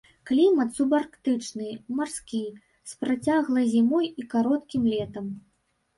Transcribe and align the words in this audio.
Клімат 0.27 0.69
субарктычны, 0.77 1.67
марскі, 1.99 2.41
з 2.93 2.97
працяглай 3.03 3.65
зімой 3.75 4.05
і 4.23 4.29
кароткім 4.37 4.83
летам. 4.95 5.33